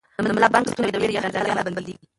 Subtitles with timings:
[0.27, 2.05] د ملا بانګ ستونی د وېرې یا حیرانتیا له امله بندېږي.